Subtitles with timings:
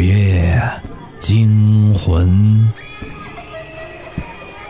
[0.00, 0.58] 午夜
[1.20, 2.72] 惊魂，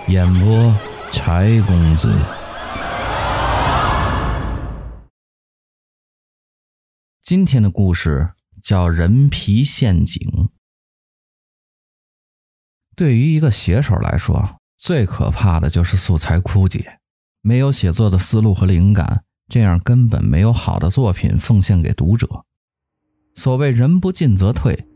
[0.08, 0.74] 演播
[1.12, 2.12] 柴公子。
[7.22, 10.20] 今天的故事叫《人皮陷阱》。
[12.96, 16.98] 对于一个写手来说，最可怕的就是素材枯竭，
[17.40, 22.44] 没有写作的思路和灵感，这样根本没有好的作品奉献给读者。
[23.36, 24.86] 所谓“人不进则退”。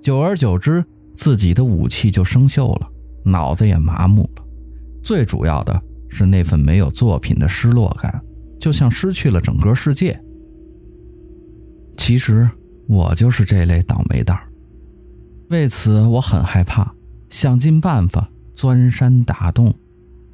[0.00, 0.84] 久而久之，
[1.14, 2.88] 自己的武器就生锈了，
[3.24, 4.44] 脑子也麻木了。
[5.02, 8.22] 最主要的是那份没有作品的失落感，
[8.58, 10.18] 就像失去了整个世界。
[11.96, 12.48] 其实
[12.86, 14.48] 我就是这类倒霉蛋儿，
[15.50, 16.94] 为此我很害怕，
[17.28, 19.74] 想尽办法钻山打洞，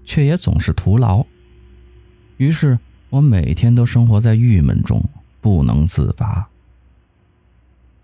[0.05, 1.25] 却也总是徒劳。
[2.37, 2.79] 于是
[3.11, 5.03] 我每天都生活在郁闷中，
[5.41, 6.49] 不能自拔。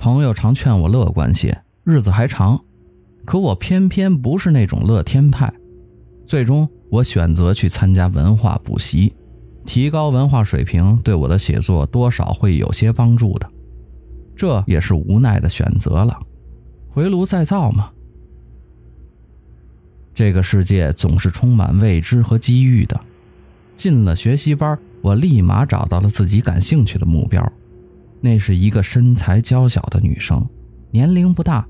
[0.01, 2.59] 朋友常劝我乐观些，日子还长，
[3.27, 5.53] 可我偏偏不是那种乐天派。
[6.25, 9.15] 最终，我选择去参加文化补习，
[9.67, 13.47] 提高文化水平，对我的写作多少会有些帮助的。
[14.35, 16.19] 这也是无奈的选择了，
[16.89, 17.91] 回炉再造嘛。
[20.15, 22.99] 这个世界总是充满未知和机遇的。
[23.77, 27.53] 进了学习班，我立马找到了自己感兴趣的目标。
[28.21, 30.47] 那是一个身材娇小的女生，
[30.91, 31.67] 年龄不大，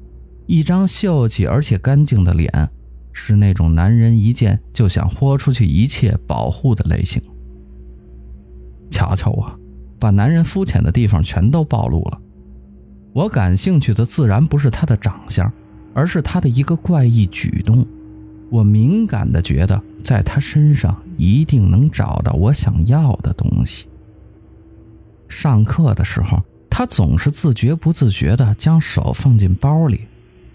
[0.47, 2.70] 一张秀气而且干净的脸，
[3.12, 7.23] 是那种男人一见就想豁出去一切保护的类型。
[8.91, 9.61] 瞧瞧我，
[9.98, 12.21] 把男人肤浅的地方全都暴露了。
[13.12, 15.53] 我感兴趣的自然不是她的长相，
[15.93, 17.87] 而是她的一个怪异举动。
[18.51, 23.90] 我敏感的觉得，在她身上一定能找到我想要的东西。
[25.31, 30.09] 上课的时候，他总是自觉不自觉地将手放进包里，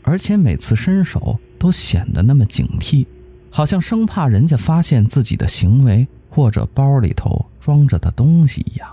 [0.03, 3.07] 而且每次伸手都显得那么警惕，
[3.49, 8.87] 好像生怕人家发现自己的行为或者包里头装着的东西一样。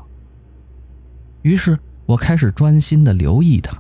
[1.42, 1.76] 于是
[2.06, 3.76] 我开始专心地留意他。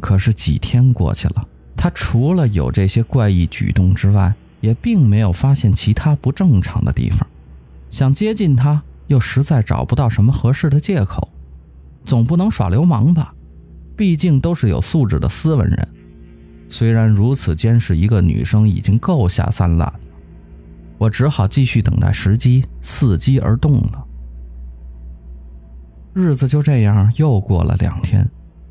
[0.00, 7.28] 可是几天过去了，他除了有这些怪异举动之外，也并没有发现其他不正常的地方。
[7.90, 8.80] 想接近他。
[9.06, 11.28] 又实在找不到什么合适的借口，
[12.04, 13.34] 总不能耍流氓吧？
[13.96, 15.88] 毕竟都是有素质的斯文人。
[16.68, 20.00] 虽然如此监视一个女生已经够下三滥了，
[20.96, 24.04] 我只好继续等待时机，伺机而动了。
[26.14, 28.26] 日子就这样又过了两天，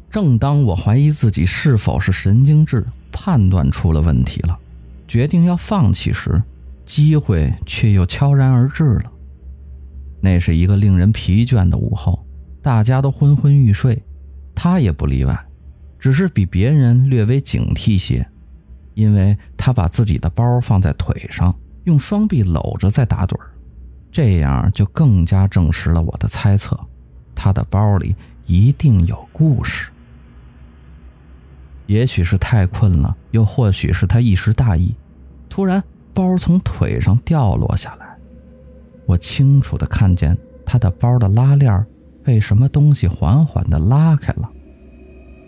[0.10, 4.58] 正当我怀疑自己是否是神经质，判断出了问题了，
[5.08, 6.42] 决定要放弃时，
[6.86, 9.12] 机会却又悄然而至了。
[10.22, 12.26] 那是一个令人疲倦的午后，
[12.62, 14.02] 大家都昏昏欲睡，
[14.54, 15.38] 他也不例外，
[15.98, 18.26] 只是比别人略微警惕些，
[18.94, 21.54] 因为他把自己的包放在腿上，
[21.86, 23.36] 用双臂搂着在打盹，
[24.12, 26.80] 这样就更加证实了我的猜测，
[27.34, 28.16] 他的包里
[28.46, 29.92] 一定有故事。
[31.88, 34.96] 也许是太困了，又或许是他一时大意，
[35.50, 35.84] 突然
[36.14, 38.11] 包从腿上掉落下来。
[39.12, 41.86] 我清楚地看见他的包的拉链
[42.24, 44.50] 被什么东西缓缓地拉开了，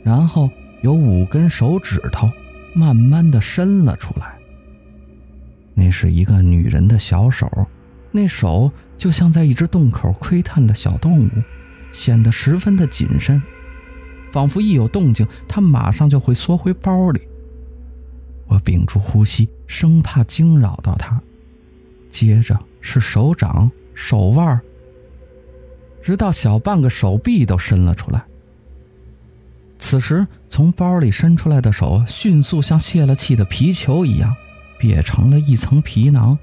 [0.04, 0.50] 然后
[0.82, 2.30] 有五根手指头
[2.76, 4.38] 慢慢地伸了出来。
[5.74, 7.50] 那是一个女人的小手，
[8.12, 11.30] 那手就像在一只洞口窥探的小动物，
[11.94, 13.42] 显得十分的谨慎，
[14.30, 17.22] 仿佛一有动静，她马上就会缩回包里。
[18.46, 21.22] 我屏住呼吸，生怕惊扰到她。
[22.14, 24.62] 接着是手掌、手腕，
[26.00, 28.24] 直到小半个手臂都伸了出来。
[29.80, 34.32] 此时，从包里伸出来的手迅速像泄了气的皮球一样，
[34.80, 36.38] 瘪成了一层皮囊。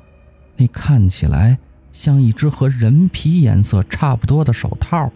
[0.57, 1.57] 那看起来
[1.93, 5.11] 像一只和人皮颜色差不多的手套。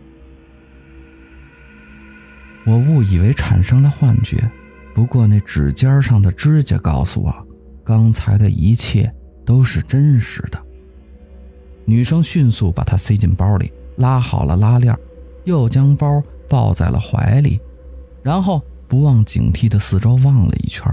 [2.65, 4.49] 我误以为产生了幻觉，
[4.95, 7.47] 不过那指尖上的指甲告诉我，
[7.85, 9.13] 刚才的一切。
[9.45, 10.61] 都是真实的。
[11.87, 14.97] 女生迅速把它塞进包里，拉好了拉链，
[15.45, 17.61] 又将包抱在了怀里，
[18.23, 20.91] 然后不忘警惕的四周望了一圈。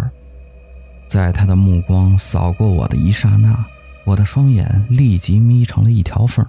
[1.07, 3.65] 在她的目光扫过我的一刹那，
[4.03, 6.45] 我的双眼立即眯成了一条缝，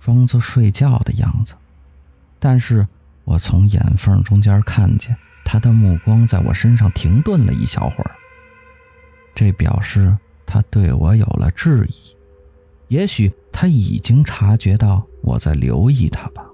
[0.00, 1.54] 装作睡觉的样子。
[2.38, 2.86] 但是
[3.24, 5.14] 我从眼缝中间看见
[5.44, 8.10] 她的目光在我身上停顿了一小会儿，
[9.34, 10.16] 这表示。
[10.52, 11.94] 他对我有了质疑，
[12.88, 16.44] 也许他已经察觉到我在留意他吧。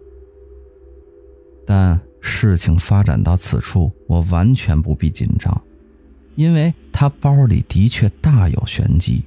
[1.67, 5.61] 但事情发展到此处，我完全不必紧张，
[6.37, 9.25] 因为他包里的确大有玄机。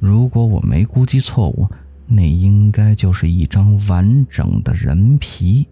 [0.00, 1.68] 如果我没估计错误，
[2.08, 5.68] 那应该就是一张完整的人皮。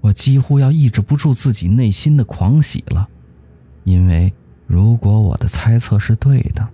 [0.00, 3.06] 我几乎要抑制不住自己内心的狂喜了，
[3.84, 4.32] 因为
[4.66, 6.66] 如果我的猜测是对的，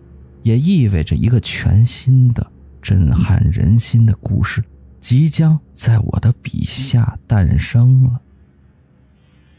[0.44, 2.46] 也意味着一个全新的、
[2.80, 4.62] 震撼人心的故事
[5.00, 8.20] 即将在我的笔下诞生了。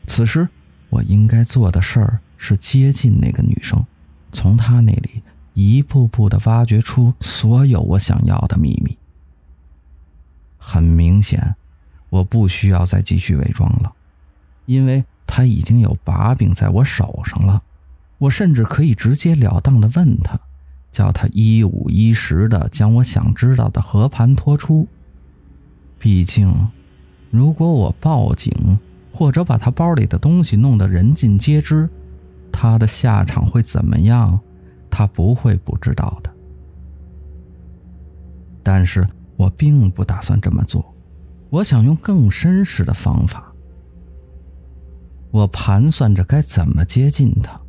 [0.06, 0.48] 此时，
[0.90, 3.84] 我应该做的事儿是接近那个女生，
[4.32, 5.24] 从她那里
[5.56, 8.96] 一步步的挖掘出所有我想要的秘密。
[10.58, 11.56] 很明显，
[12.10, 13.92] 我不需要再继续伪装了，
[14.68, 17.64] 因为她已经有把柄在我手上了。
[18.20, 20.40] 我甚至可以直截了当的问她，
[20.96, 24.88] 叫他一五一十地将我想知道的和盘托出。
[26.00, 26.70] 毕竟，
[27.30, 28.80] 如果我报警，
[29.12, 31.90] 或者把他包里的东西弄得人尽皆知，
[32.50, 34.40] 他的下场会怎么样？
[34.90, 36.34] 他不会不知道的。
[38.64, 39.06] 但是
[39.36, 40.96] 我并不打算这么做，
[41.50, 43.54] 我想用更绅士的方法。
[45.30, 47.60] 我盘算着该怎么接近他，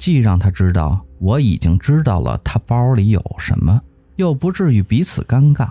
[0.00, 3.82] 既让他知道我已经知道了他包里有什么，
[4.16, 5.70] 又不至于彼此尴尬。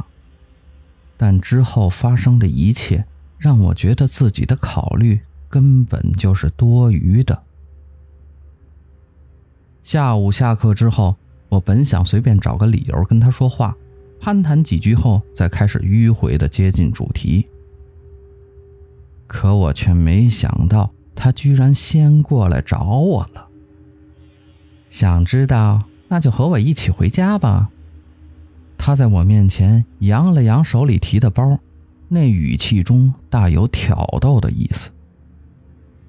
[1.18, 3.04] 但之后发生的一切。
[3.40, 5.18] 让我觉得自己的考虑
[5.48, 7.42] 根本就是多余的。
[9.82, 11.16] 下午下课之后，
[11.48, 13.74] 我本想随便找个理由跟他说话，
[14.20, 17.48] 攀谈几句后再开始迂回的接近主题。
[19.26, 23.49] 可我却没想到，他居然先过来找我了。
[24.90, 27.70] 想知道，那就和我一起回家吧。
[28.78, 31.60] 他在我面前扬了扬手里提的包。
[32.12, 34.90] 那语气中大有挑逗的意思，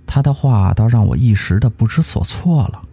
[0.07, 2.89] 他的话倒让我一时的不知所措了。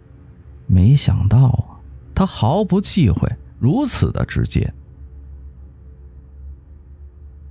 [0.66, 1.80] 没想到啊，
[2.14, 3.26] 他毫不忌讳，
[3.58, 4.74] 如此的直接，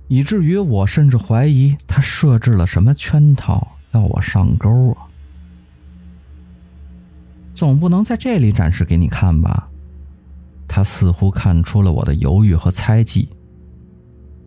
[0.06, 5.07] 以至于我甚至怀疑他设置了什么圈套要我上钩啊！
[7.58, 9.68] 总不能在这里展示给你看吧？
[10.68, 13.28] 他似乎看出了我的犹豫和猜忌。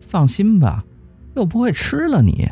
[0.00, 0.82] 放心吧。
[1.34, 2.50] 又不会吃了你。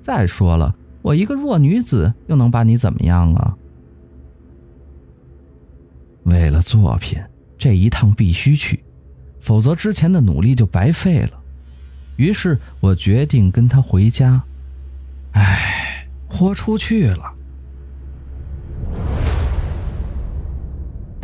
[0.00, 3.56] 再说了，我一个弱女子又能把你怎么样啊？
[6.24, 7.20] 为了作品，
[7.58, 8.82] 这一趟必须去，
[9.40, 11.40] 否则之前的努力就白费了。
[12.16, 14.42] 于是我决定跟他回家。
[15.32, 17.34] 唉，豁出去了。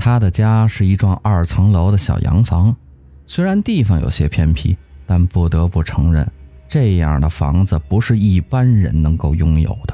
[0.07, 2.77] 他的家是一幢二层楼的小洋房，
[3.27, 6.25] 虽然地方有些偏僻，但不得不承认。
[6.69, 9.93] 这样的房子不是一般人能够拥有的。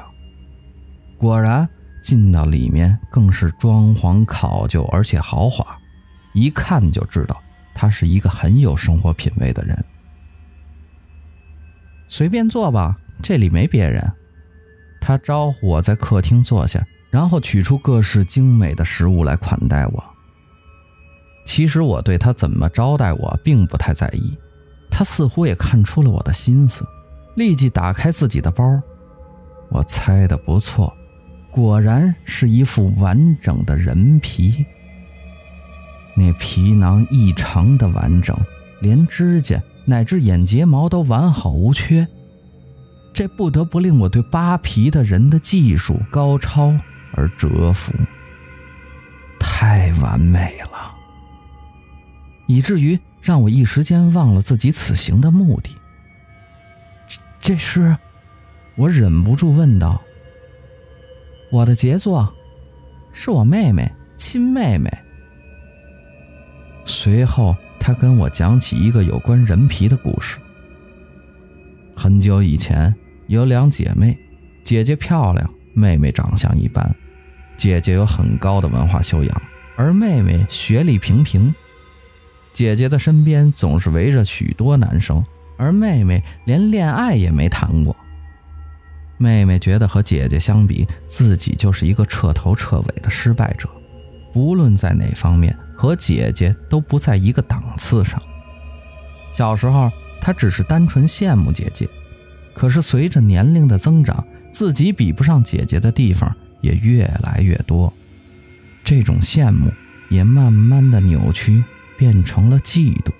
[1.17, 1.67] 果然，
[1.99, 5.65] 进到里面更是装潢考究，而且豪华，
[6.35, 7.41] 一看就知道
[7.73, 9.83] 他是一个很有生活品味的人。
[12.07, 14.07] 随便坐吧，这里没别人。
[15.01, 20.03] 他招呼我在客厅坐下，然后取出各式精美的食物来款待我。
[21.45, 24.35] 其实我对他怎么招待我并不太在意。
[24.89, 26.83] 他似乎也看出了我的心思，
[27.35, 28.81] 立即打开自己的包。
[29.69, 30.91] 我猜得不错，
[31.51, 34.65] 果然是一副完整的人皮。
[36.15, 38.35] 那皮囊异常的完整，
[38.81, 42.07] 连指甲乃至眼睫毛都完好无缺。
[43.13, 46.73] 这不得不令我对扒皮的人的技术高超
[47.13, 47.93] 而折服。
[49.39, 50.93] 太完美了，
[52.47, 52.99] 以至于。
[53.23, 55.73] 让我一时间忘了自己此行的目的。
[57.07, 57.95] 这这是，
[58.75, 60.01] 我忍不住问道。
[61.49, 62.35] 我的杰作，
[63.13, 64.91] 是我妹妹，亲妹妹。
[66.85, 70.37] 随后，他跟我讲起一个有关人皮的故事。
[71.95, 72.93] 很久以前，
[73.27, 74.17] 有两姐妹，
[74.65, 76.93] 姐姐漂亮，妹妹长相一般。
[77.63, 79.41] 姐姐有很高的文化修养，
[79.77, 81.55] 而妹妹学历平平。
[82.51, 85.23] 姐姐的身边总是围着许多男生，
[85.55, 87.95] 而妹妹连恋爱也没谈过。
[89.17, 93.69] 妹妹觉得和姐姐相比，自己就是一个彻头彻尾的失败者，
[94.33, 98.21] 不论在哪方面和姐姐都不在一个档次上。
[99.31, 99.89] 小时候，
[100.19, 101.87] 她只是单纯羡慕姐姐，
[102.53, 107.93] 可是随着年龄的增长，自己比不上姐姐的地方也越来越多，
[108.83, 109.71] 这种羡慕
[110.09, 111.63] 也慢慢的扭曲。
[111.95, 113.11] 变成了嫉妒，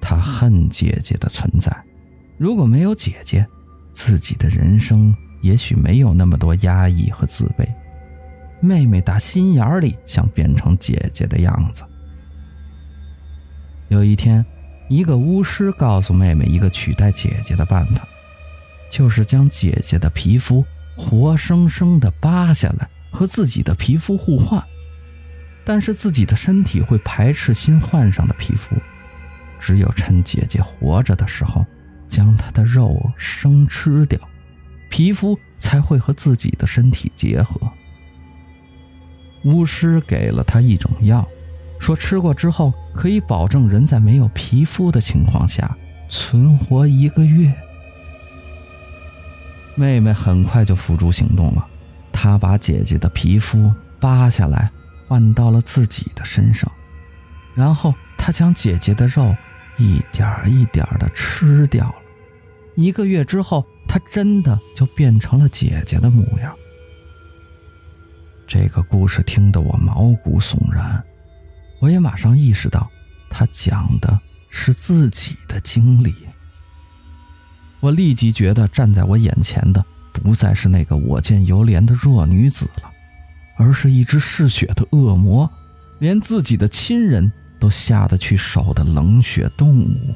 [0.00, 1.76] 他恨姐姐的存在。
[2.38, 3.44] 如果没有姐姐，
[3.92, 7.68] 自己的人生也许没有那么多压抑和自卑。
[8.60, 11.82] 妹妹打心眼里想变成姐姐的样子。
[13.88, 14.46] 有一天，
[14.88, 18.08] 一个巫师告诉妹妹一个取代姐姐的办法，
[18.88, 20.64] 就是将姐姐的皮肤
[20.96, 24.62] 活生生的扒下来，和自己的皮肤互换。
[25.64, 28.76] 但是自己的身体会排斥新换上的皮肤，
[29.58, 31.66] 只有趁姐姐活着的时候，
[32.08, 34.18] 将她的肉生吃掉，
[34.88, 37.60] 皮肤才会和自己的身体结合。
[39.44, 41.26] 巫师给了她一种药，
[41.78, 45.76] 说吃过之后可以保证人在没有皮肤的情况下
[46.08, 47.52] 存活一个月。
[49.76, 51.64] 妹妹很快就付诸行动了，
[52.10, 54.70] 她把姐姐的皮肤扒下来。
[55.08, 56.68] 换到了自己的身上，
[57.54, 59.32] 然后她将姐姐的肉
[59.78, 61.94] 一点一点的吃掉了。
[62.74, 66.52] 一个月之后，他真的就变成了姐姐的模样。
[68.48, 71.00] 这个故事听得我毛骨悚然，
[71.78, 72.90] 我也马上意识到，
[73.30, 76.12] 他讲的是自己的经历。
[77.86, 82.90] 我立即觉得站在我眼前的不再是那个我见犹怜的弱女子了。
[83.56, 85.48] 而是一只嗜血的恶魔，
[86.00, 90.14] 连自己的亲人都下得去手的冷血动物。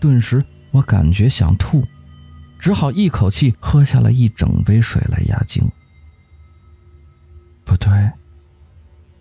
[0.00, 1.86] 顿时，我感觉想吐，
[2.58, 5.64] 只好一口气喝下了一整杯水来压惊。
[7.64, 8.10] 不对，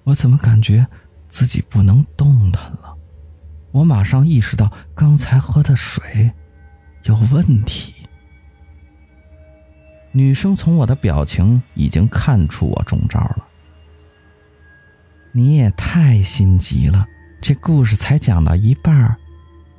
[0.04, 0.88] 我怎么感觉
[1.28, 2.98] 自己不能动弹了？
[3.72, 6.34] 我马上意识到刚才喝的水
[7.04, 7.94] 有问题。
[10.12, 13.48] 女生从我的表情已经看出我中招了。
[15.32, 17.08] 你也太心急了，
[17.42, 19.16] 这故事才讲到一半，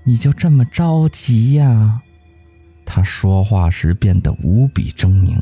[0.04, 2.00] 你就这么着急呀？
[2.86, 5.38] 她说话时变得无比狰狞。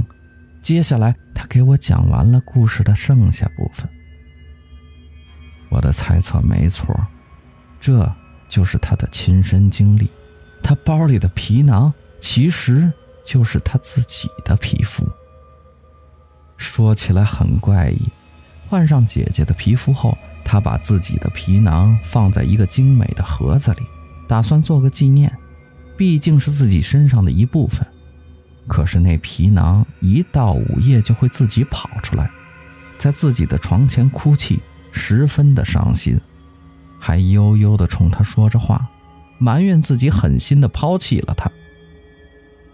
[0.61, 3.89] 接下来，她给我讲完了故事的剩下部分。
[5.69, 6.95] 我的猜测没错，
[7.81, 8.13] 这
[8.49, 10.11] 就是她的亲身经历。
[10.63, 12.93] 她包里的皮囊其实……
[13.23, 15.07] 就是他自己的皮肤，
[16.57, 18.09] 说起来很怪异。
[18.67, 23.83] 换上姐姐的皮肤后，他把自己的皮囊放在一个精美的盒子里，
[24.27, 25.33] 打算做个纪念，
[25.97, 27.87] 毕竟是自己身上的一部分。
[28.67, 32.29] 可是那皮囊一到午夜就会自己跑出来，
[32.99, 36.19] 在自己的床前哭泣，十分的伤心，
[36.99, 38.89] 还悠悠地冲他说着话，
[39.41, 41.51] 埋怨自己狠心地抛弃了他。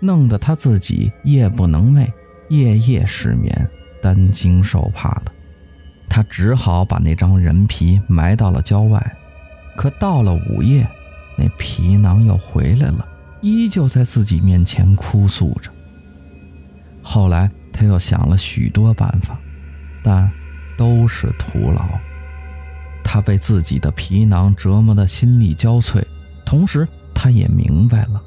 [0.00, 2.12] 弄得他自己夜不能寐，
[2.50, 3.66] 夜夜失眠，
[4.02, 5.32] 担惊受怕的。
[6.06, 9.16] 他只好把那张人皮埋到了郊外。
[9.76, 10.86] 可到了午夜，
[11.36, 13.06] 那皮囊又回来了，
[13.42, 15.70] 依旧在自己面前哭诉着。
[17.02, 19.38] 后来他又想了许多办法，
[20.02, 20.30] 但
[20.76, 21.86] 都是徒劳。
[23.04, 26.02] 他被自己的皮囊折磨得心力交瘁，
[26.46, 28.22] 同时他也明白了。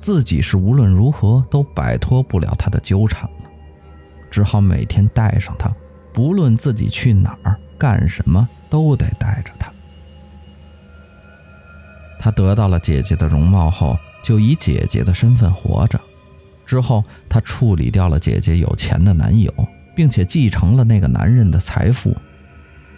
[0.00, 3.50] 自己是无论如何都摆脱不了他的纠缠了，
[4.28, 5.72] 只好每天带上他，
[6.12, 9.72] 不论自己去哪儿干什么，都得带着他。
[12.18, 16.00] 他得到了姐姐的容貌后，就以姐姐的身份活着。
[16.66, 19.52] 之后，他处理掉了姐姐有钱的男友，
[19.94, 22.16] 并且继承了那个男人的财富，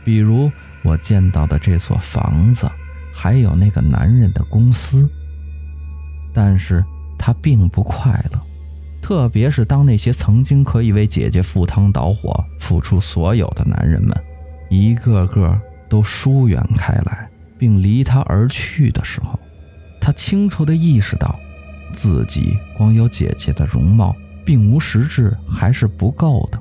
[0.05, 0.51] 比如
[0.83, 2.71] 我见到的这所房子，
[3.15, 5.09] 还有那个男人的公司。
[6.35, 6.85] 但是。
[7.17, 8.41] 他并不快乐，
[9.01, 14.15] 特别是当那些曾经可以为姐姐赴汤蹈火、付出所有的男人们，
[14.69, 19.39] 一个个都疏远开来，并离他而去的时候，
[19.99, 21.35] 他清楚地意识到，
[21.95, 26.61] 自己光有姐姐的容貌，并无实质，还是不够的。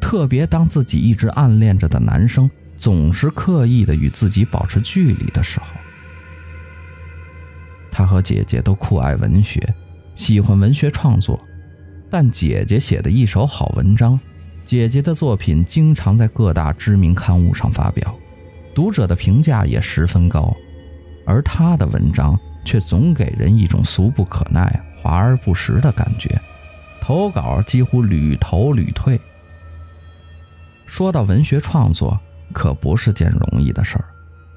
[0.00, 5.66] 特别当自己一直暗恋着的男生总是刻意的与自己保持距离的时候，
[7.92, 9.62] 他和姐姐都酷爱文学。
[10.14, 11.40] 喜欢文学创作，
[12.10, 14.18] 但姐姐写的一手好文章，
[14.64, 18.14] 姐姐的作品经常在各大知名刊物上发表，
[18.74, 20.54] 读者的评价也十分高，
[21.26, 26.40] 而他的文章却总给人一种俗不可耐、华而不实的感觉，
[27.00, 29.18] 投稿几乎屡投屡退。
[30.84, 32.20] 说到文学创作，
[32.52, 34.04] 可不是件容易的事儿，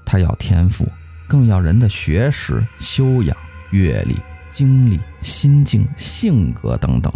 [0.05, 0.85] 他要天赋，
[1.27, 3.35] 更要人的学识、修养、
[3.71, 4.15] 阅历。
[4.51, 7.11] 经历、心境、性格等等，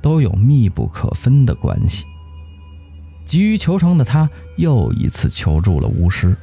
[0.00, 2.06] 都有密不可分的关系。
[3.26, 6.34] 急于求成的他，又一次求助了巫师。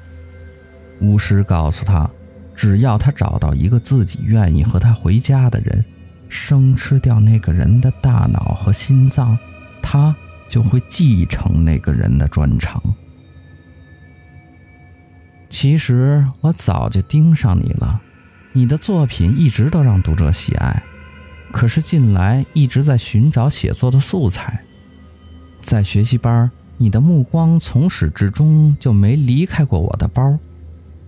[1.01, 2.07] 巫师告诉他，
[2.53, 5.83] 只要他找到一个自己愿意和他回家的人，
[6.29, 9.35] 生吃掉那个人的大脑和心脏，
[9.81, 10.15] 他
[10.47, 12.79] 就会继承那个人的专长。
[15.49, 18.01] 其实我早就盯上你了，
[18.53, 20.83] 你的作品一直都让读者喜爱。
[21.51, 24.61] 可是近来一直在寻找写作的素材，
[25.61, 30.37] 在学习班，你的目光从始至终就没离开过我的包。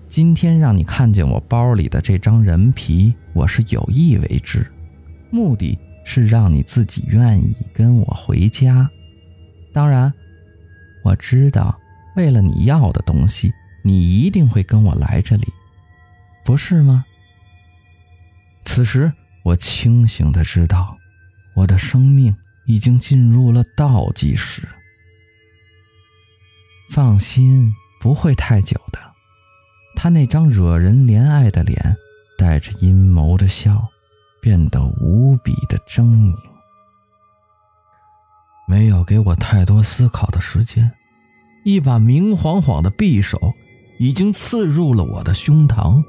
[0.07, 4.65] 今天让你看见我包里的这张人皮，我是有意为之，
[5.29, 8.89] 目的是让你自己愿意跟我回家。
[9.71, 10.11] 当然，
[11.03, 11.77] 我知道
[12.15, 15.47] 为了你要的东西，你一定会跟我来这里，
[16.45, 17.05] 不是吗？
[18.65, 19.11] 此时
[19.43, 20.97] 我清醒地知道，
[21.55, 24.67] 我的生命已经进入了倒计时。
[26.91, 28.99] 放心，不会太久的。
[29.95, 31.95] 他那张惹人怜爱的脸，
[32.37, 33.87] 带着阴谋的笑，
[34.41, 36.35] 变得无比的狰狞。
[38.67, 40.91] 没有给我太多思考的时间，
[41.65, 43.53] 一把明晃晃的匕首
[43.99, 46.01] 已经刺入了我的胸膛，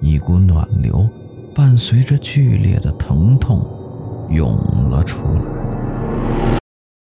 [0.00, 1.08] 一股暖流
[1.52, 3.60] 伴随着剧烈的疼痛
[4.30, 4.56] 涌
[4.88, 6.63] 了出来。